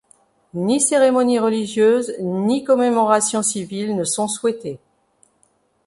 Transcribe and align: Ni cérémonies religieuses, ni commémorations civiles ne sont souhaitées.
Ni 0.55 0.79
cérémonies 0.81 1.37
religieuses, 1.37 2.15
ni 2.19 2.63
commémorations 2.63 3.43
civiles 3.43 3.95
ne 3.95 4.03
sont 4.03 4.27
souhaitées. 4.27 4.79